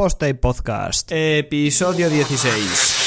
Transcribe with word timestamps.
Posta 0.00 0.30
y 0.30 0.32
Podcast, 0.32 1.12
episodio 1.12 2.08
16. 2.08 2.99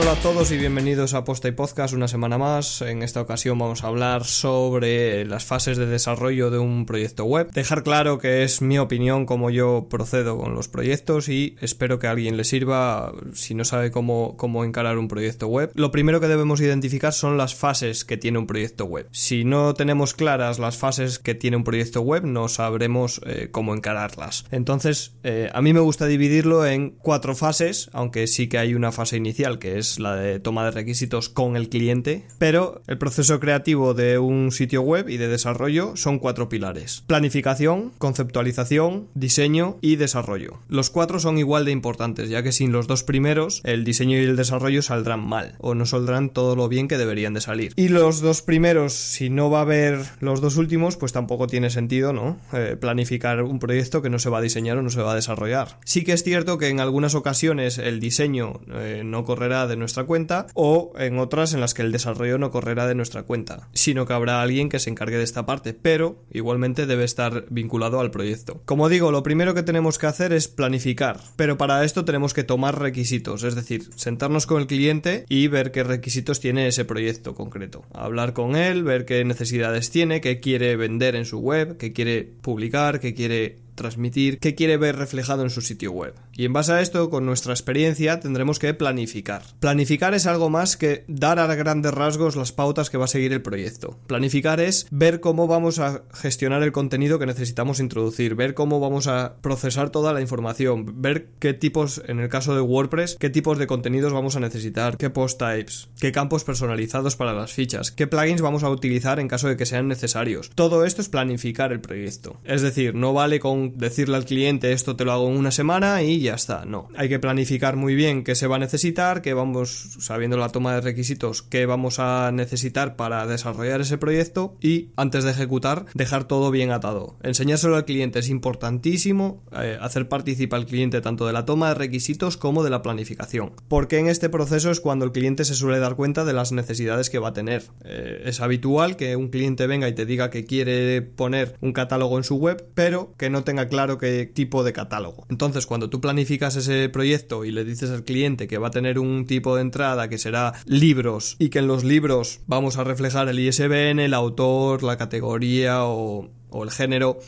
Hola 0.00 0.12
a 0.12 0.20
todos 0.22 0.50
y 0.50 0.56
bienvenidos 0.56 1.12
a 1.12 1.22
Posta 1.22 1.48
y 1.48 1.52
Podcast 1.52 1.92
una 1.92 2.08
semana 2.08 2.38
más. 2.38 2.80
En 2.80 3.02
esta 3.02 3.20
ocasión 3.20 3.58
vamos 3.58 3.84
a 3.84 3.88
hablar 3.88 4.24
sobre 4.24 5.26
las 5.26 5.44
fases 5.44 5.76
de 5.76 5.84
desarrollo 5.84 6.50
de 6.50 6.58
un 6.58 6.86
proyecto 6.86 7.26
web. 7.26 7.50
Dejar 7.52 7.82
claro 7.82 8.16
que 8.18 8.42
es 8.42 8.62
mi 8.62 8.78
opinión 8.78 9.26
cómo 9.26 9.50
yo 9.50 9.88
procedo 9.90 10.38
con 10.38 10.54
los 10.54 10.68
proyectos 10.68 11.28
y 11.28 11.56
espero 11.60 11.98
que 11.98 12.06
a 12.06 12.12
alguien 12.12 12.38
le 12.38 12.44
sirva 12.44 13.12
si 13.34 13.54
no 13.54 13.66
sabe 13.66 13.90
cómo, 13.90 14.34
cómo 14.38 14.64
encarar 14.64 14.96
un 14.96 15.08
proyecto 15.08 15.46
web. 15.46 15.70
Lo 15.74 15.90
primero 15.90 16.20
que 16.20 16.28
debemos 16.28 16.62
identificar 16.62 17.12
son 17.12 17.36
las 17.36 17.54
fases 17.54 18.06
que 18.06 18.16
tiene 18.16 18.38
un 18.38 18.46
proyecto 18.46 18.86
web. 18.86 19.08
Si 19.10 19.44
no 19.44 19.74
tenemos 19.74 20.14
claras 20.14 20.58
las 20.58 20.78
fases 20.78 21.18
que 21.18 21.34
tiene 21.34 21.58
un 21.58 21.64
proyecto 21.64 22.00
web, 22.00 22.24
no 22.24 22.48
sabremos 22.48 23.20
eh, 23.26 23.48
cómo 23.50 23.74
encararlas. 23.74 24.46
Entonces, 24.52 25.16
eh, 25.22 25.50
a 25.52 25.60
mí 25.60 25.74
me 25.74 25.80
gusta 25.80 26.06
dividirlo 26.06 26.64
en 26.64 26.92
cuatro 26.92 27.36
fases, 27.36 27.90
aunque 27.92 28.26
sí 28.26 28.48
que 28.48 28.56
hay 28.56 28.74
una 28.74 28.90
fase 28.90 29.18
inicial 29.18 29.58
que 29.58 29.76
es 29.76 29.81
es 29.82 29.98
la 29.98 30.14
de 30.14 30.38
toma 30.38 30.64
de 30.64 30.70
requisitos 30.70 31.28
con 31.28 31.56
el 31.56 31.68
cliente, 31.68 32.24
pero 32.38 32.82
el 32.86 32.98
proceso 32.98 33.40
creativo 33.40 33.94
de 33.94 34.18
un 34.18 34.52
sitio 34.52 34.80
web 34.82 35.08
y 35.08 35.16
de 35.16 35.26
desarrollo 35.26 35.96
son 35.96 36.20
cuatro 36.20 36.48
pilares. 36.48 37.02
Planificación, 37.08 37.92
conceptualización, 37.98 39.08
diseño 39.14 39.78
y 39.80 39.96
desarrollo. 39.96 40.60
Los 40.68 40.90
cuatro 40.90 41.18
son 41.18 41.36
igual 41.38 41.64
de 41.64 41.72
importantes, 41.72 42.30
ya 42.30 42.44
que 42.44 42.52
sin 42.52 42.70
los 42.70 42.86
dos 42.86 43.02
primeros 43.02 43.60
el 43.64 43.84
diseño 43.84 44.18
y 44.18 44.22
el 44.22 44.36
desarrollo 44.36 44.82
saldrán 44.82 45.26
mal 45.26 45.56
o 45.58 45.74
no 45.74 45.84
saldrán 45.84 46.30
todo 46.30 46.54
lo 46.54 46.68
bien 46.68 46.86
que 46.86 46.98
deberían 46.98 47.34
de 47.34 47.40
salir. 47.40 47.72
Y 47.74 47.88
los 47.88 48.20
dos 48.20 48.42
primeros, 48.42 48.92
si 48.92 49.30
no 49.30 49.50
va 49.50 49.58
a 49.58 49.62
haber 49.62 49.98
los 50.20 50.40
dos 50.40 50.56
últimos, 50.56 50.96
pues 50.96 51.12
tampoco 51.12 51.48
tiene 51.48 51.70
sentido, 51.70 52.12
¿no? 52.12 52.38
Eh, 52.52 52.76
planificar 52.80 53.42
un 53.42 53.58
proyecto 53.58 54.00
que 54.00 54.10
no 54.10 54.20
se 54.20 54.30
va 54.30 54.38
a 54.38 54.42
diseñar 54.42 54.78
o 54.78 54.82
no 54.82 54.90
se 54.90 55.02
va 55.02 55.12
a 55.12 55.16
desarrollar. 55.16 55.78
Sí 55.84 56.04
que 56.04 56.12
es 56.12 56.22
cierto 56.22 56.56
que 56.58 56.68
en 56.68 56.78
algunas 56.78 57.16
ocasiones 57.16 57.78
el 57.78 57.98
diseño 57.98 58.60
eh, 58.72 59.02
no 59.04 59.24
correrá 59.24 59.66
de 59.66 59.71
de 59.72 59.76
nuestra 59.76 60.04
cuenta 60.04 60.46
o 60.54 60.92
en 60.98 61.18
otras 61.18 61.54
en 61.54 61.60
las 61.60 61.74
que 61.74 61.82
el 61.82 61.92
desarrollo 61.92 62.38
no 62.38 62.50
correrá 62.50 62.86
de 62.86 62.94
nuestra 62.94 63.24
cuenta, 63.24 63.68
sino 63.72 64.06
que 64.06 64.12
habrá 64.12 64.40
alguien 64.42 64.68
que 64.68 64.78
se 64.78 64.90
encargue 64.90 65.16
de 65.16 65.24
esta 65.24 65.46
parte, 65.46 65.74
pero 65.74 66.22
igualmente 66.30 66.86
debe 66.86 67.04
estar 67.04 67.46
vinculado 67.50 68.00
al 68.00 68.10
proyecto. 68.10 68.62
Como 68.64 68.88
digo, 68.88 69.10
lo 69.10 69.22
primero 69.22 69.54
que 69.54 69.62
tenemos 69.62 69.98
que 69.98 70.06
hacer 70.06 70.32
es 70.32 70.48
planificar, 70.48 71.20
pero 71.36 71.58
para 71.58 71.84
esto 71.84 72.04
tenemos 72.04 72.34
que 72.34 72.44
tomar 72.44 72.78
requisitos, 72.78 73.42
es 73.42 73.54
decir, 73.54 73.88
sentarnos 73.96 74.46
con 74.46 74.60
el 74.60 74.66
cliente 74.66 75.24
y 75.28 75.48
ver 75.48 75.72
qué 75.72 75.82
requisitos 75.82 76.40
tiene 76.40 76.68
ese 76.68 76.84
proyecto 76.84 77.34
concreto. 77.34 77.84
Hablar 77.92 78.32
con 78.32 78.56
él, 78.56 78.84
ver 78.84 79.04
qué 79.04 79.24
necesidades 79.24 79.90
tiene, 79.90 80.20
qué 80.20 80.38
quiere 80.38 80.76
vender 80.76 81.16
en 81.16 81.24
su 81.24 81.38
web, 81.38 81.76
qué 81.78 81.92
quiere 81.92 82.22
publicar, 82.42 83.00
qué 83.00 83.14
quiere 83.14 83.62
transmitir 83.74 84.38
qué 84.38 84.54
quiere 84.54 84.76
ver 84.76 84.96
reflejado 84.96 85.42
en 85.42 85.50
su 85.50 85.60
sitio 85.60 85.92
web. 85.92 86.14
Y 86.34 86.44
en 86.44 86.52
base 86.52 86.72
a 86.72 86.80
esto, 86.80 87.10
con 87.10 87.26
nuestra 87.26 87.52
experiencia, 87.52 88.20
tendremos 88.20 88.58
que 88.58 88.74
planificar. 88.74 89.42
Planificar 89.60 90.14
es 90.14 90.26
algo 90.26 90.48
más 90.48 90.76
que 90.76 91.04
dar 91.08 91.38
a 91.38 91.54
grandes 91.54 91.92
rasgos 91.92 92.36
las 92.36 92.52
pautas 92.52 92.88
que 92.88 92.98
va 92.98 93.04
a 93.04 93.08
seguir 93.08 93.32
el 93.32 93.42
proyecto. 93.42 93.98
Planificar 94.06 94.60
es 94.60 94.86
ver 94.90 95.20
cómo 95.20 95.46
vamos 95.46 95.78
a 95.78 96.04
gestionar 96.14 96.62
el 96.62 96.72
contenido 96.72 97.18
que 97.18 97.26
necesitamos 97.26 97.80
introducir, 97.80 98.34
ver 98.34 98.54
cómo 98.54 98.80
vamos 98.80 99.06
a 99.06 99.36
procesar 99.40 99.90
toda 99.90 100.12
la 100.12 100.20
información, 100.20 101.02
ver 101.02 101.28
qué 101.38 101.52
tipos, 101.52 102.02
en 102.06 102.20
el 102.20 102.28
caso 102.28 102.54
de 102.54 102.60
WordPress, 102.62 103.16
qué 103.20 103.30
tipos 103.30 103.58
de 103.58 103.66
contenidos 103.66 104.12
vamos 104.12 104.36
a 104.36 104.40
necesitar, 104.40 104.96
qué 104.96 105.10
post 105.10 105.38
types, 105.38 105.88
qué 106.00 106.12
campos 106.12 106.44
personalizados 106.44 107.16
para 107.16 107.34
las 107.34 107.52
fichas, 107.52 107.90
qué 107.92 108.06
plugins 108.06 108.40
vamos 108.40 108.62
a 108.62 108.70
utilizar 108.70 109.20
en 109.20 109.28
caso 109.28 109.48
de 109.48 109.56
que 109.56 109.66
sean 109.66 109.88
necesarios. 109.88 110.50
Todo 110.54 110.84
esto 110.84 111.02
es 111.02 111.08
planificar 111.08 111.72
el 111.72 111.80
proyecto. 111.80 112.40
Es 112.44 112.62
decir, 112.62 112.94
no 112.94 113.12
vale 113.12 113.40
con 113.40 113.76
decirle 113.76 114.16
al 114.16 114.24
cliente 114.24 114.72
esto 114.72 114.96
te 114.96 115.04
lo 115.04 115.12
hago 115.12 115.28
en 115.28 115.36
una 115.36 115.50
semana 115.50 116.02
y 116.02 116.21
ya 116.22 116.34
está. 116.34 116.64
No. 116.64 116.88
Hay 116.96 117.08
que 117.08 117.18
planificar 117.18 117.76
muy 117.76 117.94
bien 117.94 118.24
qué 118.24 118.34
se 118.34 118.46
va 118.46 118.56
a 118.56 118.58
necesitar, 118.58 119.22
qué 119.22 119.34
vamos, 119.34 119.96
sabiendo 120.00 120.36
la 120.36 120.48
toma 120.48 120.74
de 120.74 120.80
requisitos, 120.80 121.42
qué 121.42 121.66
vamos 121.66 121.98
a 121.98 122.30
necesitar 122.32 122.96
para 122.96 123.26
desarrollar 123.26 123.80
ese 123.80 123.98
proyecto 123.98 124.56
y 124.60 124.90
antes 124.96 125.24
de 125.24 125.30
ejecutar, 125.30 125.86
dejar 125.94 126.24
todo 126.24 126.50
bien 126.50 126.72
atado. 126.72 127.16
Enseñárselo 127.22 127.76
al 127.76 127.84
cliente 127.84 128.18
es 128.18 128.28
importantísimo, 128.28 129.44
eh, 129.52 129.78
hacer 129.80 130.08
participar 130.08 130.60
al 130.60 130.66
cliente 130.66 131.00
tanto 131.00 131.26
de 131.26 131.32
la 131.32 131.44
toma 131.44 131.68
de 131.68 131.74
requisitos 131.74 132.36
como 132.36 132.64
de 132.64 132.70
la 132.70 132.82
planificación. 132.82 133.52
Porque 133.68 133.98
en 133.98 134.08
este 134.08 134.28
proceso 134.28 134.70
es 134.70 134.80
cuando 134.80 135.04
el 135.04 135.12
cliente 135.12 135.44
se 135.44 135.54
suele 135.54 135.78
dar 135.78 135.94
cuenta 135.94 136.24
de 136.24 136.32
las 136.32 136.52
necesidades 136.52 137.10
que 137.10 137.18
va 137.18 137.28
a 137.28 137.32
tener. 137.32 137.64
Eh, 137.84 138.22
es 138.26 138.40
habitual 138.40 138.96
que 138.96 139.14
un 139.14 139.28
cliente 139.28 139.66
venga 139.66 139.88
y 139.88 139.94
te 139.94 140.06
diga 140.06 140.30
que 140.30 140.44
quiere 140.44 141.02
poner 141.02 141.56
un 141.60 141.72
catálogo 141.72 142.18
en 142.18 142.24
su 142.24 142.36
web, 142.36 142.66
pero 142.74 143.14
que 143.16 143.30
no 143.30 143.44
te 143.44 143.52
tenga 143.52 143.68
claro 143.68 143.98
qué 143.98 144.24
tipo 144.24 144.64
de 144.64 144.72
catálogo. 144.72 145.26
Entonces, 145.28 145.66
cuando 145.66 145.90
tú 145.90 146.00
planificas 146.00 146.11
ese 146.18 146.88
proyecto 146.88 147.44
y 147.44 147.50
le 147.50 147.64
dices 147.64 147.90
al 147.90 148.04
cliente 148.04 148.48
que 148.48 148.58
va 148.58 148.68
a 148.68 148.70
tener 148.70 148.98
un 148.98 149.26
tipo 149.26 149.56
de 149.56 149.62
entrada 149.62 150.08
que 150.08 150.18
será 150.18 150.54
libros 150.66 151.36
y 151.38 151.48
que 151.48 151.60
en 151.60 151.66
los 151.66 151.84
libros 151.84 152.40
vamos 152.46 152.78
a 152.78 152.84
reflejar 152.84 153.28
el 153.28 153.38
ISBN, 153.38 154.00
el 154.00 154.14
autor, 154.14 154.82
la 154.82 154.96
categoría 154.96 155.84
o, 155.84 156.30
o 156.50 156.64
el 156.64 156.70
género, 156.70 157.18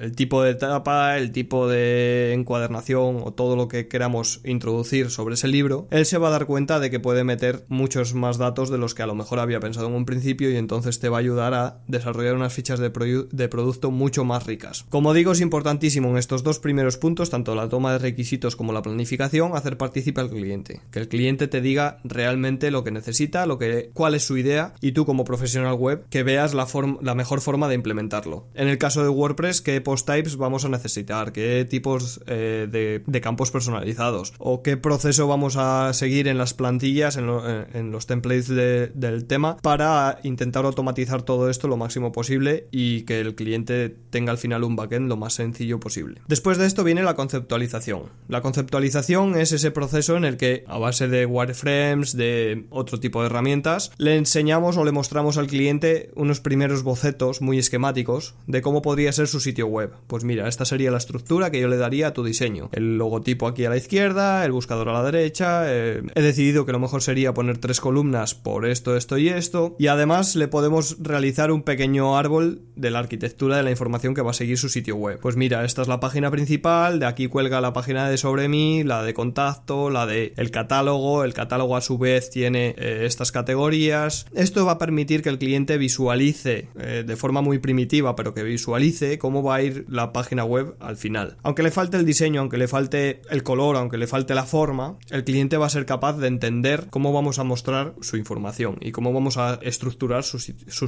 el 0.00 0.16
tipo 0.16 0.42
de 0.42 0.54
tapa, 0.54 1.18
el 1.18 1.32
tipo 1.32 1.68
de 1.68 2.32
encuadernación 2.32 3.20
o 3.22 3.32
todo 3.32 3.56
lo 3.56 3.68
que 3.68 3.88
queramos 3.88 4.40
introducir 4.44 5.10
sobre 5.10 5.34
ese 5.34 5.48
libro, 5.48 5.86
él 5.90 6.06
se 6.06 6.18
va 6.18 6.28
a 6.28 6.32
dar 6.32 6.46
cuenta 6.46 6.80
de 6.80 6.90
que 6.90 7.00
puede 7.00 7.24
meter 7.24 7.64
muchos 7.68 8.14
más 8.14 8.38
datos 8.38 8.70
de 8.70 8.78
los 8.78 8.94
que 8.94 9.02
a 9.02 9.06
lo 9.06 9.14
mejor 9.14 9.38
había 9.38 9.60
pensado 9.60 9.88
en 9.88 9.94
un 9.94 10.06
principio 10.06 10.50
y 10.50 10.56
entonces 10.56 10.98
te 10.98 11.08
va 11.08 11.18
a 11.18 11.20
ayudar 11.20 11.54
a 11.54 11.80
desarrollar 11.86 12.34
unas 12.34 12.52
fichas 12.52 12.80
de, 12.80 12.90
producto 12.90 13.90
mucho 13.90 14.24
más 14.24 14.46
ricas. 14.46 14.86
Como 14.88 15.12
digo, 15.12 15.32
es 15.32 15.40
importantísimo 15.40 16.10
en 16.10 16.16
estos 16.16 16.42
dos 16.42 16.58
primeros 16.58 16.96
puntos, 16.96 17.30
tanto 17.30 17.54
la 17.54 17.68
toma 17.68 17.92
de 17.92 17.98
requisitos 17.98 18.56
como 18.56 18.72
la 18.72 18.82
planificación, 18.82 19.54
hacer 19.54 19.76
participar 19.76 20.24
al 20.24 20.30
cliente. 20.30 20.80
Que 20.90 21.00
el 21.00 21.08
cliente 21.08 21.48
te 21.48 21.60
diga 21.60 21.98
realmente 22.04 22.70
lo 22.70 22.84
que 22.84 22.90
necesita, 22.90 23.46
lo 23.46 23.58
que, 23.58 23.90
cuál 23.92 24.14
es 24.14 24.24
su 24.24 24.36
idea 24.36 24.74
y 24.80 24.92
tú 24.92 25.04
como 25.04 25.24
profesional 25.24 25.74
web 25.74 26.04
que 26.08 26.22
veas 26.22 26.54
la, 26.54 26.66
la 27.02 27.14
mejor 27.14 27.40
forma 27.40 27.68
de 27.68 27.74
implementarlo. 27.74 28.46
En 28.54 28.68
el 28.68 28.78
caso 28.78 29.02
de 29.02 29.08
WordPress, 29.08 29.60
que 29.94 30.02
types 30.04 30.36
vamos 30.36 30.64
a 30.64 30.68
necesitar, 30.68 31.32
qué 31.32 31.66
tipos 31.68 32.20
eh, 32.26 32.68
de, 32.70 33.20
campos 33.20 33.50
personalizados 33.50 34.32
o 34.38 34.62
qué 34.62 34.76
proceso 34.76 35.28
vamos 35.28 35.56
a 35.56 35.92
seguir 35.92 36.28
en 36.28 36.38
las 36.38 36.54
plantillas, 36.54 37.16
en, 37.16 37.26
eh, 37.28 37.82
los 37.84 38.06
templates 38.06 38.48
del 38.48 39.24
tema 39.26 39.56
para 39.58 40.18
intentar 40.22 40.64
automatizar 40.64 41.22
todo 41.22 41.50
esto 41.50 41.68
lo 41.68 41.76
máximo 41.76 42.12
posible 42.12 42.66
y 42.70 43.02
que 43.02 43.20
el 43.20 43.34
cliente 43.34 43.94
tenga 44.10 44.32
al 44.32 44.38
final 44.38 44.64
un 44.64 44.76
backend 44.76 45.08
lo 45.08 45.16
más 45.16 45.34
sencillo 45.34 45.80
posible. 45.80 46.22
Después 46.28 46.58
de 46.58 46.66
esto 46.66 46.84
viene 46.84 47.02
la 47.02 47.14
conceptualización. 47.14 48.04
La 48.28 48.40
conceptualización 48.40 49.38
es 49.38 49.52
ese 49.52 49.70
proceso 49.70 50.16
en 50.16 50.24
el 50.24 50.36
que 50.36 50.64
a 50.66 50.78
base 50.78 51.08
de 51.08 51.26
wireframes, 51.26 52.16
de 52.16 52.66
otro 52.70 53.00
tipo 53.00 53.20
de 53.20 53.26
herramientas, 53.26 53.92
le 53.98 54.16
enseñamos 54.16 54.76
o 54.76 54.84
le 54.84 54.92
mostramos 54.92 55.36
al 55.36 55.46
cliente 55.46 56.10
unos 56.14 56.40
primeros 56.40 56.82
bocetos 56.82 57.42
muy 57.42 57.58
esquemáticos 57.58 58.34
de 58.46 58.62
cómo 58.62 58.82
podría 58.82 59.12
ser 59.12 59.28
su 59.28 59.40
sitio 59.40 59.66
web 59.66 59.79
pues 60.06 60.24
mira, 60.24 60.48
esta 60.48 60.64
sería 60.64 60.90
la 60.90 60.98
estructura 60.98 61.50
que 61.50 61.60
yo 61.60 61.68
le 61.68 61.76
daría 61.76 62.08
a 62.08 62.12
tu 62.12 62.24
diseño. 62.24 62.68
El 62.72 62.98
logotipo 62.98 63.46
aquí 63.46 63.64
a 63.64 63.70
la 63.70 63.76
izquierda, 63.76 64.44
el 64.44 64.52
buscador 64.52 64.88
a 64.88 64.92
la 64.92 65.02
derecha. 65.02 65.62
Eh, 65.66 66.02
he 66.14 66.22
decidido 66.22 66.66
que 66.66 66.72
lo 66.72 66.78
mejor 66.78 67.02
sería 67.02 67.34
poner 67.34 67.58
tres 67.58 67.80
columnas 67.80 68.34
por 68.34 68.66
esto, 68.66 68.96
esto 68.96 69.18
y 69.18 69.28
esto. 69.28 69.76
Y 69.78 69.86
además 69.88 70.36
le 70.36 70.48
podemos 70.48 70.96
realizar 71.00 71.52
un 71.52 71.62
pequeño 71.62 72.16
árbol 72.16 72.62
de 72.76 72.90
la 72.90 72.98
arquitectura 72.98 73.56
de 73.56 73.62
la 73.62 73.70
información 73.70 74.14
que 74.14 74.22
va 74.22 74.30
a 74.30 74.34
seguir 74.34 74.58
su 74.58 74.68
sitio 74.68 74.96
web. 74.96 75.18
Pues 75.20 75.36
mira, 75.36 75.64
esta 75.64 75.82
es 75.82 75.88
la 75.88 76.00
página 76.00 76.30
principal, 76.30 76.98
de 76.98 77.06
aquí 77.06 77.26
cuelga 77.26 77.60
la 77.60 77.72
página 77.72 78.08
de 78.08 78.16
sobre 78.16 78.48
mí, 78.48 78.84
la 78.84 79.02
de 79.02 79.14
contacto, 79.14 79.90
la 79.90 80.06
de 80.06 80.32
el 80.36 80.50
catálogo, 80.50 81.24
el 81.24 81.34
catálogo 81.34 81.76
a 81.76 81.80
su 81.80 81.98
vez 81.98 82.30
tiene 82.30 82.74
eh, 82.78 83.02
estas 83.04 83.32
categorías. 83.32 84.26
Esto 84.34 84.64
va 84.64 84.72
a 84.72 84.78
permitir 84.78 85.22
que 85.22 85.28
el 85.28 85.38
cliente 85.38 85.78
visualice 85.78 86.68
eh, 86.78 87.04
de 87.06 87.16
forma 87.16 87.40
muy 87.40 87.58
primitiva, 87.58 88.16
pero 88.16 88.34
que 88.34 88.42
visualice 88.42 89.18
cómo 89.18 89.42
va 89.42 89.56
a 89.56 89.59
ir 89.62 89.86
la 89.88 90.12
página 90.12 90.44
web 90.44 90.74
al 90.80 90.96
final. 90.96 91.36
Aunque 91.42 91.62
le 91.62 91.70
falte 91.70 91.96
el 91.96 92.06
diseño, 92.06 92.40
aunque 92.40 92.58
le 92.58 92.68
falte 92.68 93.22
el 93.30 93.42
color, 93.42 93.76
aunque 93.76 93.98
le 93.98 94.06
falte 94.06 94.34
la 94.34 94.44
forma, 94.44 94.96
el 95.10 95.24
cliente 95.24 95.56
va 95.56 95.66
a 95.66 95.70
ser 95.70 95.86
capaz 95.86 96.14
de 96.14 96.28
entender 96.28 96.86
cómo 96.90 97.12
vamos 97.12 97.38
a 97.38 97.44
mostrar 97.44 97.94
su 98.00 98.16
información 98.16 98.78
y 98.80 98.92
cómo 98.92 99.12
vamos 99.12 99.36
a 99.36 99.58
estructurar 99.62 100.24
su, 100.24 100.38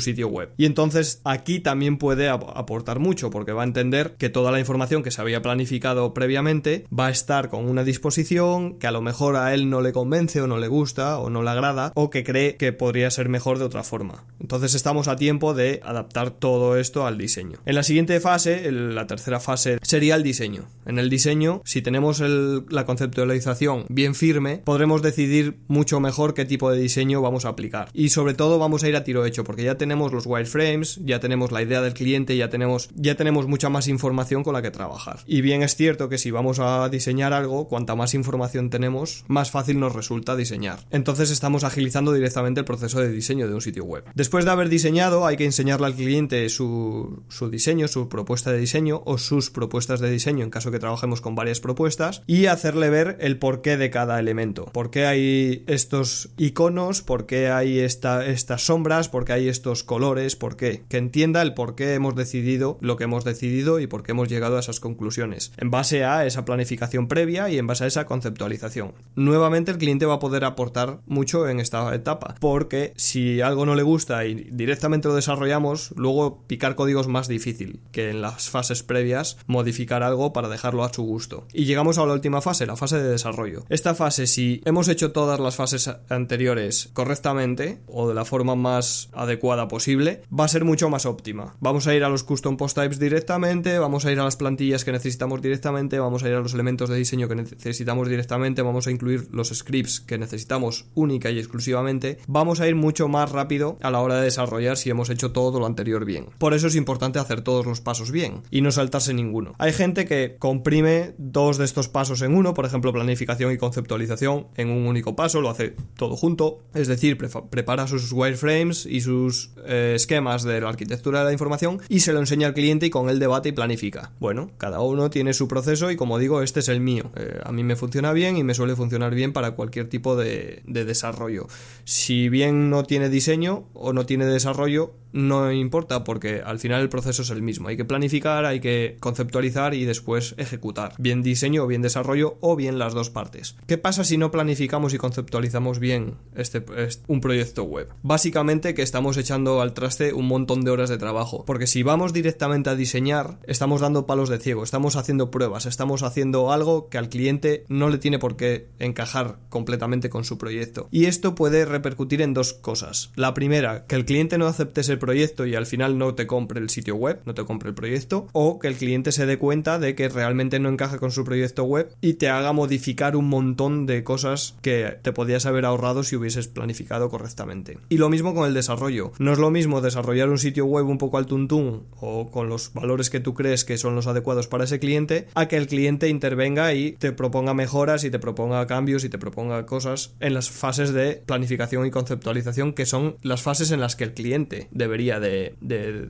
sitio 0.00 0.28
web. 0.28 0.50
Y 0.56 0.66
entonces 0.66 1.20
aquí 1.24 1.60
también 1.60 1.98
puede 1.98 2.28
aportar 2.28 2.98
mucho 2.98 3.30
porque 3.30 3.52
va 3.52 3.62
a 3.62 3.66
entender 3.66 4.16
que 4.16 4.28
toda 4.28 4.50
la 4.50 4.60
información 4.60 5.02
que 5.02 5.10
se 5.10 5.20
había 5.20 5.42
planificado 5.42 6.14
previamente 6.14 6.84
va 6.96 7.06
a 7.06 7.10
estar 7.10 7.48
con 7.48 7.68
una 7.68 7.84
disposición 7.84 8.78
que 8.78 8.86
a 8.86 8.92
lo 8.92 9.02
mejor 9.02 9.36
a 9.36 9.54
él 9.54 9.70
no 9.70 9.80
le 9.80 9.92
convence 9.92 10.40
o 10.40 10.46
no 10.46 10.58
le 10.58 10.68
gusta 10.68 11.18
o 11.18 11.30
no 11.30 11.42
le 11.42 11.50
agrada 11.50 11.92
o 11.94 12.10
que 12.10 12.24
cree 12.24 12.56
que 12.56 12.72
podría 12.72 13.10
ser 13.10 13.28
mejor 13.28 13.58
de 13.58 13.64
otra 13.64 13.82
forma. 13.82 14.24
Entonces 14.40 14.74
estamos 14.74 15.08
a 15.08 15.16
tiempo 15.16 15.54
de 15.54 15.80
adaptar 15.84 16.30
todo 16.30 16.76
esto 16.76 17.06
al 17.06 17.18
diseño. 17.18 17.58
En 17.64 17.74
la 17.74 17.82
siguiente 17.82 18.18
fase, 18.20 18.61
la 18.70 19.06
tercera 19.06 19.40
fase, 19.40 19.78
sería 19.82 20.14
el 20.14 20.22
diseño. 20.22 20.68
En 20.86 20.98
el 20.98 21.10
diseño, 21.10 21.62
si 21.64 21.82
tenemos 21.82 22.20
la 22.20 22.84
conceptualización 22.84 23.86
bien 23.88 24.14
firme, 24.14 24.58
podremos 24.58 25.02
decidir 25.02 25.58
mucho 25.68 26.00
mejor 26.00 26.34
qué 26.34 26.44
tipo 26.44 26.70
de 26.70 26.80
diseño 26.80 27.20
vamos 27.20 27.44
a 27.44 27.50
aplicar. 27.50 27.88
Y 27.92 28.10
sobre 28.10 28.34
todo 28.34 28.58
vamos 28.58 28.84
a 28.84 28.88
ir 28.88 28.96
a 28.96 29.04
tiro 29.04 29.24
hecho, 29.24 29.44
porque 29.44 29.64
ya 29.64 29.76
tenemos 29.76 30.12
los 30.12 30.26
wireframes, 30.26 31.00
ya 31.04 31.20
tenemos 31.20 31.52
la 31.52 31.62
idea 31.62 31.80
del 31.80 31.94
cliente, 31.94 32.36
ya 32.36 32.50
tenemos, 32.50 32.90
ya 32.94 33.14
tenemos 33.14 33.46
mucha 33.46 33.68
más 33.68 33.88
información 33.88 34.42
con 34.42 34.54
la 34.54 34.62
que 34.62 34.70
trabajar. 34.70 35.20
Y 35.26 35.40
bien 35.40 35.62
es 35.62 35.76
cierto 35.76 36.08
que 36.08 36.18
si 36.18 36.30
vamos 36.30 36.58
a 36.58 36.88
diseñar 36.88 37.32
algo, 37.32 37.68
cuanta 37.68 37.94
más 37.94 38.14
información 38.14 38.70
tenemos, 38.70 39.24
más 39.28 39.50
fácil 39.50 39.80
nos 39.80 39.94
resulta 39.94 40.36
diseñar. 40.36 40.80
Entonces 40.90 41.30
estamos 41.30 41.64
agilizando 41.64 42.12
directamente 42.12 42.60
el 42.60 42.66
proceso 42.66 43.00
de 43.00 43.10
diseño 43.10 43.48
de 43.48 43.54
un 43.54 43.60
sitio 43.60 43.84
web. 43.84 44.04
Después 44.14 44.44
de 44.44 44.50
haber 44.50 44.68
diseñado, 44.68 45.26
hay 45.26 45.36
que 45.36 45.44
enseñarle 45.44 45.86
al 45.86 45.94
cliente 45.94 46.48
su, 46.48 47.22
su 47.28 47.50
diseño, 47.50 47.88
su 47.88 48.08
propuesta 48.08 48.51
de 48.52 48.58
diseño 48.58 49.02
o 49.04 49.18
sus 49.18 49.50
propuestas 49.50 50.00
de 50.00 50.10
diseño 50.10 50.44
en 50.44 50.50
caso 50.50 50.70
que 50.70 50.78
trabajemos 50.78 51.20
con 51.20 51.34
varias 51.34 51.60
propuestas 51.60 52.22
y 52.26 52.46
hacerle 52.46 52.90
ver 52.90 53.16
el 53.20 53.38
porqué 53.38 53.76
de 53.76 53.90
cada 53.90 54.18
elemento. 54.18 54.66
¿Por 54.66 54.90
qué 54.90 55.06
hay 55.06 55.64
estos 55.66 56.30
iconos? 56.36 57.02
¿Por 57.02 57.26
qué 57.26 57.48
hay 57.48 57.80
esta, 57.80 58.26
estas 58.26 58.66
sombras? 58.66 59.08
¿Por 59.08 59.24
qué 59.24 59.32
hay 59.32 59.48
estos 59.48 59.82
colores? 59.82 60.36
¿Por 60.36 60.56
qué? 60.56 60.84
Que 60.88 60.98
entienda 60.98 61.42
el 61.42 61.54
por 61.54 61.74
qué 61.74 61.94
hemos 61.94 62.14
decidido 62.14 62.78
lo 62.80 62.96
que 62.96 63.04
hemos 63.04 63.24
decidido 63.24 63.80
y 63.80 63.86
por 63.86 64.02
qué 64.02 64.12
hemos 64.12 64.28
llegado 64.28 64.56
a 64.56 64.60
esas 64.60 64.80
conclusiones. 64.80 65.52
En 65.56 65.70
base 65.70 66.04
a 66.04 66.26
esa 66.26 66.44
planificación 66.44 67.08
previa 67.08 67.48
y 67.48 67.58
en 67.58 67.66
base 67.66 67.84
a 67.84 67.86
esa 67.86 68.06
conceptualización. 68.06 68.92
Nuevamente 69.14 69.70
el 69.70 69.78
cliente 69.78 70.06
va 70.06 70.14
a 70.14 70.18
poder 70.18 70.44
aportar 70.44 71.00
mucho 71.06 71.48
en 71.48 71.60
esta 71.60 71.94
etapa 71.94 72.34
porque 72.40 72.92
si 72.96 73.40
algo 73.40 73.66
no 73.66 73.74
le 73.74 73.82
gusta 73.82 74.24
y 74.26 74.34
directamente 74.50 75.08
lo 75.08 75.14
desarrollamos, 75.14 75.92
luego 75.96 76.42
picar 76.46 76.74
código 76.74 77.00
es 77.00 77.08
más 77.08 77.28
difícil 77.28 77.80
que 77.92 78.10
en 78.10 78.22
fases 78.50 78.82
previas 78.82 79.36
modificar 79.46 80.02
algo 80.02 80.32
para 80.32 80.48
dejarlo 80.48 80.84
a 80.84 80.92
su 80.92 81.02
gusto. 81.02 81.46
Y 81.52 81.64
llegamos 81.64 81.98
a 81.98 82.06
la 82.06 82.12
última 82.12 82.40
fase, 82.40 82.66
la 82.66 82.76
fase 82.76 82.98
de 82.98 83.08
desarrollo. 83.08 83.64
Esta 83.68 83.94
fase, 83.94 84.26
si 84.26 84.60
hemos 84.64 84.88
hecho 84.88 85.12
todas 85.12 85.40
las 85.40 85.56
fases 85.56 85.90
anteriores 86.08 86.90
correctamente 86.92 87.80
o 87.86 88.08
de 88.08 88.14
la 88.14 88.24
forma 88.24 88.54
más 88.54 89.10
adecuada 89.12 89.68
posible, 89.68 90.22
va 90.38 90.44
a 90.44 90.48
ser 90.48 90.64
mucho 90.64 90.90
más 90.90 91.06
óptima. 91.06 91.56
Vamos 91.60 91.86
a 91.86 91.94
ir 91.94 92.04
a 92.04 92.08
los 92.08 92.24
custom 92.24 92.56
post 92.56 92.76
types 92.76 92.98
directamente, 92.98 93.78
vamos 93.78 94.04
a 94.04 94.12
ir 94.12 94.20
a 94.20 94.24
las 94.24 94.36
plantillas 94.36 94.84
que 94.84 94.92
necesitamos 94.92 95.42
directamente, 95.42 95.98
vamos 95.98 96.22
a 96.22 96.28
ir 96.28 96.34
a 96.34 96.40
los 96.40 96.54
elementos 96.54 96.88
de 96.88 96.96
diseño 96.96 97.28
que 97.28 97.34
necesitamos 97.34 98.08
directamente, 98.08 98.62
vamos 98.62 98.86
a 98.86 98.90
incluir 98.90 99.28
los 99.32 99.48
scripts 99.48 100.00
que 100.00 100.18
necesitamos 100.18 100.86
única 100.94 101.30
y 101.30 101.38
exclusivamente, 101.38 102.18
vamos 102.26 102.60
a 102.60 102.68
ir 102.68 102.74
mucho 102.74 103.08
más 103.08 103.30
rápido 103.30 103.78
a 103.82 103.90
la 103.90 104.00
hora 104.00 104.16
de 104.16 104.24
desarrollar 104.24 104.76
si 104.76 104.90
hemos 104.90 105.10
hecho 105.10 105.32
todo 105.32 105.58
lo 105.58 105.66
anterior 105.66 106.04
bien. 106.04 106.26
Por 106.38 106.54
eso 106.54 106.66
es 106.66 106.76
importante 106.76 107.18
hacer 107.18 107.42
todos 107.42 107.66
los 107.66 107.80
pasos 107.80 108.10
bien 108.10 108.31
y 108.50 108.60
no 108.60 108.70
saltarse 108.70 109.14
ninguno. 109.14 109.54
Hay 109.58 109.72
gente 109.72 110.04
que 110.04 110.36
comprime 110.38 111.14
dos 111.18 111.58
de 111.58 111.64
estos 111.64 111.88
pasos 111.88 112.22
en 112.22 112.34
uno, 112.34 112.54
por 112.54 112.64
ejemplo, 112.64 112.92
planificación 112.92 113.52
y 113.52 113.58
conceptualización 113.58 114.46
en 114.56 114.70
un 114.70 114.86
único 114.86 115.16
paso, 115.16 115.40
lo 115.40 115.50
hace 115.50 115.74
todo 115.96 116.16
junto, 116.16 116.60
es 116.74 116.88
decir, 116.88 117.18
prepara 117.18 117.86
sus 117.86 118.12
wireframes 118.12 118.86
y 118.86 119.00
sus 119.00 119.50
eh, 119.66 119.92
esquemas 119.96 120.42
de 120.42 120.60
la 120.60 120.68
arquitectura 120.68 121.20
de 121.20 121.26
la 121.26 121.32
información 121.32 121.80
y 121.88 122.00
se 122.00 122.12
lo 122.12 122.20
enseña 122.20 122.46
al 122.46 122.54
cliente 122.54 122.86
y 122.86 122.90
con 122.90 123.08
él 123.08 123.18
debate 123.18 123.50
y 123.50 123.52
planifica. 123.52 124.12
Bueno, 124.20 124.50
cada 124.58 124.80
uno 124.80 125.10
tiene 125.10 125.32
su 125.32 125.48
proceso 125.48 125.90
y 125.90 125.96
como 125.96 126.18
digo, 126.18 126.42
este 126.42 126.60
es 126.60 126.68
el 126.68 126.80
mío. 126.80 127.10
Eh, 127.16 127.40
a 127.44 127.52
mí 127.52 127.64
me 127.64 127.76
funciona 127.76 128.12
bien 128.12 128.36
y 128.36 128.44
me 128.44 128.54
suele 128.54 128.76
funcionar 128.76 129.14
bien 129.14 129.32
para 129.32 129.52
cualquier 129.52 129.88
tipo 129.88 130.16
de 130.16 130.62
desarrollo. 130.66 131.46
Si 131.84 132.28
bien 132.28 132.70
no 132.70 132.84
tiene 132.84 133.08
diseño 133.08 133.64
o 133.74 133.92
no 133.92 134.06
tiene 134.06 134.26
desarrollo, 134.26 134.94
no 135.12 135.52
importa 135.52 136.04
porque 136.04 136.42
al 136.44 136.58
final 136.58 136.80
el 136.80 136.88
proceso 136.88 137.22
es 137.22 137.30
el 137.30 137.42
mismo. 137.42 137.68
Hay 137.68 137.76
que 137.76 137.84
planificar, 137.84 138.44
hay 138.44 138.60
que 138.60 138.96
conceptualizar 139.00 139.74
y 139.74 139.84
después 139.84 140.34
ejecutar. 140.38 140.94
Bien 140.98 141.22
diseño 141.22 141.64
o 141.64 141.66
bien 141.66 141.82
desarrollo 141.82 142.38
o 142.40 142.56
bien 142.56 142.78
las 142.78 142.94
dos 142.94 143.10
partes. 143.10 143.56
¿Qué 143.66 143.78
pasa 143.78 144.04
si 144.04 144.16
no 144.16 144.30
planificamos 144.30 144.94
y 144.94 144.98
conceptualizamos 144.98 145.78
bien 145.78 146.14
este, 146.34 146.64
un 147.06 147.20
proyecto 147.20 147.64
web? 147.64 147.88
Básicamente 148.02 148.74
que 148.74 148.82
estamos 148.82 149.16
echando 149.16 149.60
al 149.60 149.74
traste 149.74 150.12
un 150.12 150.26
montón 150.26 150.62
de 150.62 150.70
horas 150.70 150.90
de 150.90 150.98
trabajo. 150.98 151.44
Porque 151.44 151.66
si 151.66 151.82
vamos 151.82 152.12
directamente 152.12 152.70
a 152.70 152.76
diseñar, 152.76 153.38
estamos 153.46 153.80
dando 153.80 154.06
palos 154.06 154.28
de 154.28 154.38
ciego, 154.38 154.62
estamos 154.62 154.96
haciendo 154.96 155.30
pruebas, 155.30 155.66
estamos 155.66 156.02
haciendo 156.02 156.52
algo 156.52 156.88
que 156.88 156.98
al 156.98 157.08
cliente 157.08 157.64
no 157.68 157.88
le 157.88 157.98
tiene 157.98 158.18
por 158.18 158.36
qué 158.36 158.68
encajar 158.78 159.38
completamente 159.48 160.10
con 160.10 160.24
su 160.24 160.38
proyecto. 160.38 160.88
Y 160.90 161.06
esto 161.06 161.34
puede 161.34 161.64
repercutir 161.64 162.22
en 162.22 162.34
dos 162.34 162.52
cosas. 162.52 163.10
La 163.16 163.34
primera, 163.34 163.86
que 163.86 163.96
el 163.96 164.04
cliente 164.04 164.38
no 164.38 164.46
acepte 164.46 164.80
ese 164.80 164.96
proyecto 165.02 165.44
y 165.44 165.56
al 165.56 165.66
final 165.66 165.98
no 165.98 166.14
te 166.14 166.26
compre 166.26 166.60
el 166.60 166.70
sitio 166.70 166.94
web, 166.94 167.20
no 167.26 167.34
te 167.34 167.44
compre 167.44 167.68
el 167.68 167.74
proyecto, 167.74 168.28
o 168.32 168.60
que 168.60 168.68
el 168.68 168.76
cliente 168.76 169.10
se 169.10 169.26
dé 169.26 169.36
cuenta 169.36 169.80
de 169.80 169.96
que 169.96 170.08
realmente 170.08 170.60
no 170.60 170.68
encaja 170.68 170.98
con 170.98 171.10
su 171.10 171.24
proyecto 171.24 171.64
web 171.64 171.92
y 172.00 172.14
te 172.14 172.28
haga 172.28 172.52
modificar 172.52 173.16
un 173.16 173.28
montón 173.28 173.84
de 173.84 174.04
cosas 174.04 174.54
que 174.62 174.98
te 175.02 175.12
podías 175.12 175.44
haber 175.44 175.64
ahorrado 175.64 176.04
si 176.04 176.14
hubieses 176.16 176.46
planificado 176.46 177.10
correctamente. 177.10 177.78
Y 177.88 177.98
lo 177.98 178.08
mismo 178.08 178.34
con 178.34 178.46
el 178.46 178.54
desarrollo. 178.54 179.12
No 179.18 179.32
es 179.32 179.38
lo 179.38 179.50
mismo 179.50 179.80
desarrollar 179.80 180.28
un 180.30 180.38
sitio 180.38 180.66
web 180.66 180.86
un 180.86 180.98
poco 180.98 181.18
al 181.18 181.26
tuntún 181.26 181.84
o 181.98 182.30
con 182.30 182.48
los 182.48 182.72
valores 182.72 183.10
que 183.10 183.20
tú 183.20 183.34
crees 183.34 183.64
que 183.64 183.78
son 183.78 183.96
los 183.96 184.06
adecuados 184.06 184.46
para 184.46 184.64
ese 184.64 184.78
cliente, 184.78 185.26
a 185.34 185.48
que 185.48 185.56
el 185.56 185.66
cliente 185.66 186.08
intervenga 186.08 186.72
y 186.74 186.92
te 186.92 187.12
proponga 187.12 187.54
mejoras 187.54 188.04
y 188.04 188.10
te 188.10 188.18
proponga 188.18 188.66
cambios 188.66 189.04
y 189.04 189.08
te 189.08 189.18
proponga 189.18 189.66
cosas 189.66 190.14
en 190.20 190.34
las 190.34 190.50
fases 190.50 190.92
de 190.92 191.22
planificación 191.26 191.86
y 191.86 191.90
conceptualización 191.90 192.72
que 192.72 192.86
son 192.86 193.16
las 193.22 193.42
fases 193.42 193.72
en 193.72 193.80
las 193.80 193.96
que 193.96 194.04
el 194.04 194.14
cliente 194.14 194.68
debe 194.70 194.91
debería 194.92 195.20
de, 195.20 195.54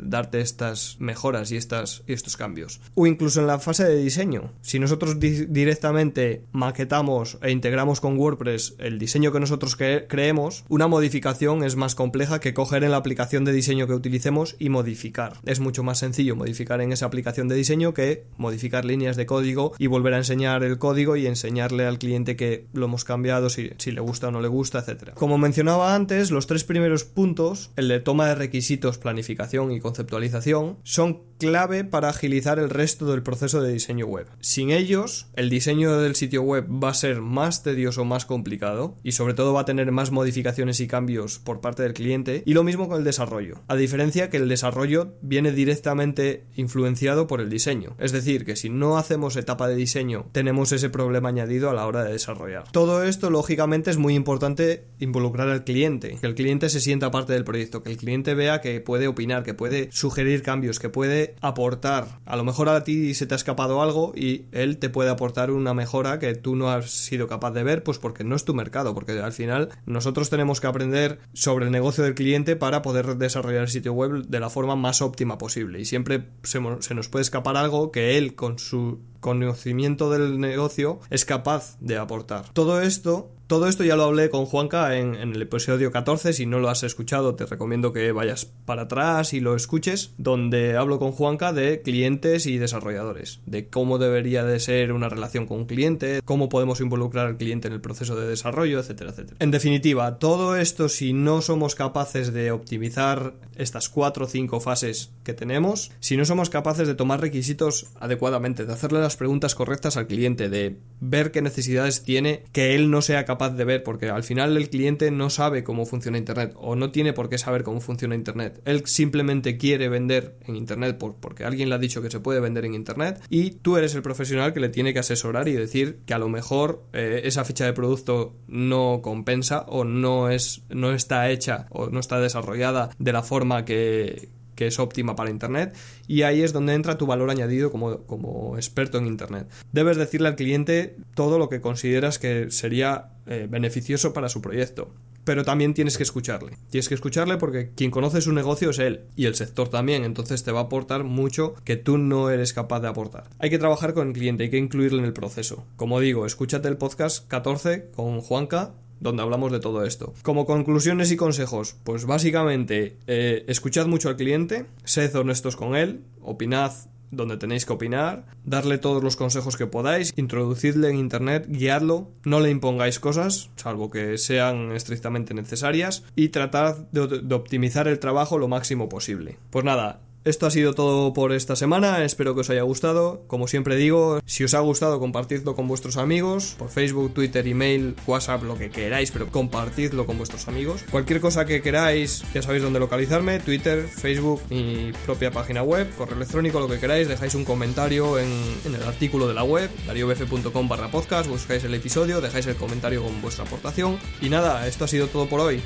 darte 0.01 0.41
estas 0.41 0.97
mejoras 0.99 1.53
y, 1.53 1.57
estas, 1.57 2.03
y 2.09 2.15
estos 2.15 2.37
cambios. 2.37 2.81
O 2.97 3.07
incluso 3.07 3.41
en 3.41 3.47
la 3.47 3.61
fase 3.61 3.85
de 3.85 3.97
diseño. 3.97 4.51
Si 4.61 4.81
nosotros 4.81 5.21
directamente 5.21 6.43
maquetamos 6.51 7.39
e 7.43 7.53
integramos 7.53 8.01
con 8.01 8.19
WordPress 8.19 8.75
el 8.79 8.99
diseño 8.99 9.31
que 9.31 9.39
nosotros 9.39 9.77
creemos, 9.77 10.65
una 10.69 10.89
modificación 10.89 11.63
es 11.63 11.77
más 11.77 11.95
compleja 11.95 12.41
que 12.41 12.55
coger 12.55 12.83
en 12.83 12.91
la 12.91 12.97
aplicación 12.97 13.45
de 13.45 13.53
diseño 13.53 13.87
que 13.87 13.95
utilicemos 13.95 14.57
y 14.59 14.69
modificar. 14.69 15.35
Es 15.45 15.61
mucho 15.61 15.85
más 15.85 15.99
sencillo 15.99 16.35
modificar 16.35 16.81
en 16.81 16.91
esa 16.91 17.07
aplicación 17.07 17.47
de 17.47 17.55
diseño 17.55 17.95
que 17.95 18.25
modificar 18.37 18.85
líneas 18.85 19.17
de 19.17 19.27
código 19.27 19.75
y 19.79 19.87
volver 19.87 20.15
a 20.15 20.19
enseñar 20.19 20.65
el 20.65 20.79
código 20.79 21.15
y 21.15 21.29
enseñarle 21.29 21.87
al 21.87 22.01
cliente 22.01 22.35
que 22.35 22.67
lo 22.73 22.87
hemos 22.87 23.05
cambiado, 23.05 23.49
si, 23.49 23.71
si 23.79 23.93
le 23.93 24.01
gusta 24.01 24.29
o 24.29 24.31
no 24.33 24.41
le 24.41 24.49
gusta, 24.49 24.81
etc. 24.81 25.11
Como 25.15 25.39
mencionaba 25.39 25.95
antes, 25.95 26.33
los 26.33 26.49
tres 26.49 26.65
primeros 26.65 27.05
puntos, 27.05 27.71
el 27.77 27.87
de 27.87 28.01
toma 28.01 28.27
de 28.27 28.35
requisitos, 28.35 28.72
planificación 28.79 29.73
y 29.73 29.81
conceptualización 29.81 30.79
son 30.83 31.23
clave 31.39 31.85
para 31.85 32.09
agilizar 32.09 32.59
el 32.59 32.71
resto 32.71 33.11
del 33.11 33.23
proceso 33.23 33.61
de 33.61 33.73
diseño 33.73 34.07
web. 34.07 34.29
Sin 34.41 34.71
ellos, 34.71 35.27
el 35.35 35.51
diseño 35.51 35.99
del 35.99 36.15
sitio 36.15 36.43
web 36.43 36.67
va 36.69 36.91
a 36.91 36.95
ser 36.95 37.21
más 37.21 37.63
tedioso, 37.63 38.05
más 38.05 38.27
complicado 38.27 38.97
y 39.03 39.13
sobre 39.13 39.35
todo 39.35 39.53
va 39.53 39.63
a 39.63 39.65
tener 39.65 39.91
más 39.91 40.13
modificaciones 40.13 40.79
y 40.81 40.87
cambios 40.87 41.41
por 41.41 41.61
parte 41.61 41.83
del 41.83 41.95
cliente 41.95 42.45
y 42.47 42.55
lo 42.55 42.63
mismo 42.63 42.89
con 42.89 42.99
el 42.99 43.05
desarrollo. 43.05 43.61
A 43.67 43.77
diferencia 43.77 44.31
que 44.31 44.37
el 44.37 44.49
desarrollo 44.49 45.15
viene 45.21 45.53
directamente 45.53 46.45
influenciado 46.55 47.27
por 47.27 47.41
el 47.41 47.51
diseño. 47.51 47.97
Es 47.99 48.13
decir, 48.13 48.45
que 48.45 48.57
si 48.57 48.71
no 48.71 48.97
hacemos 48.97 49.37
etapa 49.37 49.69
de 49.69 49.75
diseño, 49.75 50.27
tenemos 50.33 50.73
ese 50.73 50.91
problema 50.91 51.29
añadido 51.29 51.71
a 51.71 51.75
la 51.75 51.87
hora 51.87 52.05
de 52.05 52.13
desarrollar. 52.13 52.71
Todo 52.71 53.03
esto, 53.03 53.31
lógicamente, 53.31 53.91
es 53.91 53.99
muy 53.99 54.15
importante 54.15 54.85
involucrar 55.01 55.49
al 55.49 55.65
cliente, 55.65 56.19
que 56.21 56.27
el 56.27 56.35
cliente 56.35 56.69
se 56.69 56.81
sienta 56.81 57.11
parte 57.11 57.33
del 57.33 57.45
proyecto, 57.45 57.83
que 57.83 57.91
el 57.91 57.97
cliente 57.97 58.35
vea 58.35 58.61
que 58.63 58.81
puede 58.81 59.09
opinar, 59.09 59.43
que 59.43 59.53
puede 59.53 59.91
sugerir 59.93 60.43
cambios, 60.43 60.79
que 60.79 60.89
puede 60.89 61.35
aportar. 61.43 62.21
A 62.25 62.37
lo 62.37 62.45
mejor 62.45 62.71
a 62.71 62.85
ti 62.85 63.13
se 63.13 63.27
te 63.27 63.35
ha 63.35 63.37
escapado 63.37 63.83
algo 63.83 64.13
y 64.17 64.47
él 64.53 64.79
te 64.79 64.89
puede 64.89 65.11
aportar 65.11 65.51
una 65.51 65.75
mejora 65.75 66.19
que 66.19 66.35
tú 66.35 66.57
no 66.57 66.71
has 66.71 66.91
sido 66.91 67.27
capaz 67.27 67.51
de 67.51 67.65
ver, 67.65 67.83
pues 67.83 67.99
porque 67.99 68.25
no 68.25 68.35
es 68.35 68.47
tu 68.47 68.55
mercado, 68.55 68.95
porque 68.95 69.21
al 69.21 69.33
final 69.33 69.69
nosotros 69.85 70.31
tenemos 70.31 70.61
que 70.61 70.69
aprender 70.69 71.19
sobre 71.35 71.67
el 71.67 71.73
negocio 71.73 72.05
del 72.05 72.15
cliente 72.15 72.57
para 72.57 72.81
poder 72.81 73.17
desarrollar 73.17 73.63
el 73.63 73.69
sitio 73.69 73.93
web 73.93 74.27
de 74.27 74.41
la 74.41 74.49
forma 74.49 74.77
más 74.77 75.03
óptima 75.03 75.37
posible. 75.37 75.81
Y 75.81 75.85
siempre 75.85 76.29
se, 76.43 76.61
se 76.81 76.95
nos 76.95 77.09
puede 77.09 77.23
escapar 77.23 77.57
algo 77.57 77.93
que 77.93 78.17
él 78.17 78.35
con 78.35 78.59
su 78.59 79.01
conocimiento 79.23 80.11
del 80.11 80.39
negocio 80.41 81.01
es 81.09 81.25
capaz 81.25 81.79
de 81.81 81.97
aportar. 81.97 82.51
Todo 82.53 82.83
esto 82.83 83.31
todo 83.53 83.69
esto 83.69 83.85
ya 83.85 83.97
lo 83.97 84.05
hablé 84.05 84.31
con 84.31 84.47
Juanca 84.47 84.97
en, 84.97 85.15
el 85.15 85.43
episodio 85.43 85.93
14. 85.93 86.33
Si 86.33 86.47
no 86.47 86.59
lo 86.59 86.71
has 86.71 86.85
escuchado, 86.85 87.35
te 87.35 87.45
recomiendo 87.45 87.93
que 87.93 88.11
vayas 88.11 88.47
para 88.47 88.85
atrás 88.85 89.35
y 89.35 89.41
lo 89.41 89.55
escuches, 89.55 90.15
donde 90.17 90.79
hablo 90.79 90.99
con 90.99 91.13
Juanca 91.13 91.53
de 91.53 91.83
clientes 91.83 92.47
y 92.47 92.57
desarrolladores, 92.57 93.41
de 93.45 93.69
cómo 93.69 93.99
debería 93.99 94.43
de 94.43 94.59
ser 94.59 94.95
una 94.95 95.11
relación 95.11 95.45
con 95.45 95.59
un 95.59 95.67
cliente, 95.67 96.23
cómo 96.25 96.49
podemos 96.49 96.81
involucrar 96.81 97.27
al 97.27 97.37
cliente 97.37 97.69
en 97.69 97.75
el 97.75 97.83
proceso 97.83 98.17
de 98.17 98.27
desarrollo, 98.27 98.79
etcétera, 98.79 99.11
etcétera. 99.11 99.37
En 99.39 99.51
definitiva, 99.51 100.19
todo 100.19 100.57
esto, 100.57 100.89
si 100.89 101.13
no 101.13 101.43
somos 101.43 101.75
capaces 101.75 102.33
de 102.33 102.53
optimizar 102.53 103.35
estas 103.57 103.91
cuatro 103.91 104.25
o 104.25 104.29
cinco 104.29 104.61
fases 104.61 105.11
que 105.25 105.35
tenemos, 105.35 105.93
si 106.01 106.17
no 106.17 106.25
somos 106.25 106.49
capaces 106.49 106.89
de 106.89 106.95
tomar 106.95 107.21
requisitos 107.21 107.89
adecuadamente, 108.01 108.65
de 108.65 108.73
hacerle 108.73 109.01
las 109.01 109.12
preguntas 109.17 109.55
correctas 109.55 109.97
al 109.97 110.07
cliente, 110.07 110.49
de 110.49 110.79
ver 111.01 111.31
qué 111.31 111.43
necesidades 111.43 112.03
tiene 112.03 112.45
que 112.53 112.75
él 112.75 112.91
no 112.91 113.03
sea 113.03 113.25
capaz 113.25 113.51
de 113.51 113.65
ver, 113.65 113.83
porque 113.83 114.09
al 114.09 114.23
final 114.23 114.57
el 114.57 114.71
cliente 114.71 115.11
no 115.11 115.31
sabe 115.31 115.65
cómo 115.65 115.87
funciona 115.87 116.19
Internet 116.19 116.55
o 116.57 116.77
no 116.77 116.91
tiene 116.91 117.13
por 117.13 117.29
qué 117.29 117.39
saber 117.39 117.63
cómo 117.63 117.81
funciona 117.81 118.15
Internet. 118.15 118.61
Él 118.65 118.83
simplemente 118.87 119.57
quiere 119.57 119.89
vender 119.89 120.37
en 120.47 120.57
Internet 120.57 120.99
porque 120.99 121.45
alguien 121.45 121.69
le 121.69 121.75
ha 121.75 121.79
dicho 121.79 122.03
que 122.03 122.11
se 122.11 122.21
puede 122.21 122.41
vender 122.41 122.65
en 122.65 122.75
Internet 122.75 123.21
y 123.29 123.51
tú 123.51 123.77
eres 123.77 123.95
el 123.95 124.03
profesional 124.03 124.53
que 124.53 124.61
le 124.61 124.69
tiene 124.69 124.93
que 124.93 125.01
asesorar 125.01 125.49
y 125.49 125.53
decir 125.53 126.01
que 126.07 126.15
a 126.15 126.19
lo 126.19 126.29
mejor 126.29 126.85
eh, 126.93 127.23
esa 127.25 127.45
ficha 127.45 127.65
de 127.65 127.73
producto 127.73 128.35
no 128.47 129.01
compensa 129.03 129.65
o 129.69 129.85
no, 129.85 130.31
es, 130.31 130.63
no 130.69 130.93
está 130.93 131.31
hecha 131.31 131.67
o 131.71 131.89
no 131.89 132.01
está 132.01 132.21
desarrollada 132.21 132.91
de 132.99 133.13
la 133.13 133.23
forma 133.23 133.65
que, 133.65 134.29
es 134.67 134.79
óptima 134.79 135.17
para 135.17 135.31
Internet 135.31 135.77
y 136.07 136.23
ahí 136.23 136.43
es 136.43 136.53
donde 136.53 136.75
entra 136.75 136.99
tu 136.99 137.07
valor 137.07 137.31
añadido 137.31 137.71
como, 137.71 137.99
como, 138.03 138.57
experto 138.57 138.99
en 138.99 139.07
Internet. 139.07 139.49
Debes 139.73 139.97
decirle 139.97 140.29
al 140.29 140.37
cliente 140.37 140.97
todo 141.15 141.39
lo 141.39 141.49
que 141.49 141.61
consideras 141.61 142.19
que 142.19 142.51
sería 142.51 143.11
eh, 143.27 143.47
beneficioso 143.51 144.13
para 144.13 144.29
su 144.29 144.41
proyecto 144.41 144.93
pero 145.25 145.45
también 145.45 145.75
tienes 145.75 145.97
que 145.97 146.03
escucharle. 146.03 146.59
Tienes 146.71 146.89
que 146.89 146.95
escucharle 146.95 147.37
porque 147.37 147.71
quien 147.75 147.91
conoce 147.91 148.21
su 148.21 148.33
negocio 148.33 148.71
es 148.71 148.79
él 148.79 149.03
y 149.17 149.27
el 149.27 149.35
sector 149.35 149.69
también, 149.69 150.05
entonces 150.05 150.43
te 150.43 150.53
va 150.53 150.61
a 150.61 150.65
aportar 150.65 151.05
mucho 151.05 151.55
que 151.65 151.77
tú 151.77 151.99
no 151.99 152.31
eres 152.31 152.53
capaz 152.53 152.81
de 152.81 152.89
aportar. 152.89 153.29
Hay 153.39 153.51
que 153.51 153.59
trabajar 153.59 153.95
con 153.95 154.09
el 154.09 154.15
cliente, 154.15 154.45
hay 154.45 154.51
que 154.51 154.59
incluirle 154.59 154.99
en 154.99 155.05
el 155.05 155.13
proceso. 155.13 155.65
Como 155.77 156.01
digo, 156.01 156.27
escúchate 156.27 156.69
el 156.69 156.77
podcast 156.77 157.27
14 157.29 157.91
con 157.95 158.21
Juanca 158.21 158.73
donde 159.03 159.23
hablamos 159.23 159.53
de 159.53 159.61
todo 159.61 159.85
esto. 159.85 160.15
Como 160.23 160.47
conclusiones 160.47 161.11
y 161.11 161.17
consejos, 161.17 161.77
pues 161.85 162.07
básicamente 162.07 162.97
eh, 163.07 163.45
escuchad 163.49 163.87
mucho 163.87 164.09
al 164.09 164.17
cliente, 164.17 164.67
sed 164.85 165.15
honestos 165.17 165.57
con 165.57 165.75
él, 165.77 166.05
opinad 166.23 166.73
donde 167.13 167.37
tenéis 167.37 167.67
que 167.67 167.75
opinar, 167.75 168.25
darle 168.43 168.79
todos 168.79 169.05
los 169.05 169.17
consejos 169.17 169.59
que 169.59 169.67
podáis, 169.67 170.15
introducidle 170.17 170.89
en 170.89 170.97
Internet, 170.97 171.45
guiadlo, 171.47 172.11
no 172.25 172.41
le 172.41 172.49
impongáis 172.49 172.99
cosas, 172.99 173.51
salvo 173.57 173.91
que 173.91 174.17
sean 174.17 174.73
estrictamente 174.73 175.35
necesarias, 175.35 176.05
y 176.17 176.31
tratad 176.31 176.79
de, 176.91 177.21
de 177.21 177.35
optimizar 177.35 177.87
el 177.87 177.99
trabajo 177.99 178.39
lo 178.39 178.49
máximo 178.49 178.89
posible. 178.89 179.39
Pues 179.51 179.63
nada, 179.63 180.01
esto 180.25 180.47
ha 180.47 180.51
sido 180.51 180.75
todo 180.75 181.13
por 181.13 181.33
esta 181.33 181.57
semana, 181.57 182.05
espero 182.05 182.35
que 182.35 182.43
os 182.43 182.51
haya 182.51 182.63
gustado. 182.63 183.25
Como 183.27 183.49
siempre 183.49 183.77
digo, 183.77 184.21
si 184.25 184.45
os 184.45 184.55
ha 184.55 184.61
gustado 184.61 185.01
compartidlo 185.01 185.57
con 185.57 185.67
vuestros 185.67 185.97
amigos, 185.97 186.55
por 186.59 186.69
Facebook, 186.71 187.13
Twitter, 187.13 187.47
email, 187.49 187.97
WhatsApp, 188.07 188.45
lo 188.45 188.57
que 188.57 188.71
queráis, 188.71 189.11
pero 189.11 189.27
compartidlo 189.29 190.07
con 190.07 190.19
vuestros 190.19 190.47
amigos. 190.49 190.85
Cualquier 190.91 191.21
cosa 191.21 191.45
que 191.45 191.61
queráis, 191.61 192.25
ya 192.33 192.43
sabéis 192.43 192.63
dónde 192.63 192.79
localizarme, 192.79 193.41
Twitter, 193.41 193.89
Facebook, 193.89 194.41
mi 194.49 194.93
propia 195.05 195.31
página 195.31 195.63
web, 195.63 195.89
correo 195.97 196.17
electrónico, 196.17 196.61
lo 196.61 196.69
que 196.69 196.79
queráis, 196.79 197.09
dejáis 197.09 197.35
un 197.35 197.45
comentario 197.45 198.19
en, 198.19 198.31
el 198.65 198.83
artículo 198.85 199.27
de 199.27 199.35
la 199.35 199.45
web, 199.45 199.71
dariobf.com 199.87 200.69
barra 200.69 200.91
podcast, 200.91 201.29
buscáis 201.29 201.65
el 201.65 201.75
episodio, 201.75 202.21
dejáis 202.21 202.47
el 202.47 202.57
comentario 202.57 203.03
con 203.03 203.21
vuestra 203.21 203.45
aportación. 203.45 203.99
Y 204.21 204.29
nada, 204.29 204.67
esto 204.67 204.85
ha 204.85 204.89
sido 204.89 205.09
todo 205.09 205.27
por 205.27 205.41
hoy. 205.41 205.61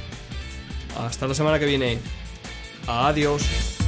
Hasta 0.98 1.26
la 1.26 1.34
semana 1.34 1.58
que 1.58 1.66
viene. 1.66 1.98
Adiós. 2.86 3.85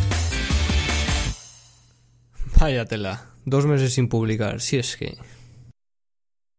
Vaya 2.69 2.85
tela. 2.85 3.25
Dos 3.47 3.65
meses 3.65 3.95
sin 3.95 4.11
publicar, 4.11 4.61
si 4.61 4.77
es 4.77 4.99
que... 4.99 5.17